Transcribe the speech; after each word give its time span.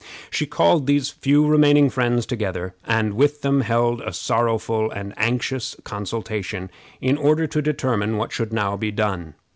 She 0.31 0.47
called 0.47 0.87
these 0.87 1.09
few 1.11 1.45
remaining 1.45 1.91
friends 1.91 2.25
together, 2.25 2.73
and 2.87 3.13
with 3.13 3.43
them 3.43 3.61
held 3.61 4.01
a 4.01 4.11
sorrowful 4.13 4.89
and 4.89 5.13
anxious 5.15 5.75
consultation, 5.83 6.71
in 7.01 7.17
order 7.17 7.45
to 7.45 7.61
determine 7.61 8.17
what 8.17 8.31
should 8.31 8.51
now 8.51 8.75
be 8.77 8.89
done. 8.89 9.35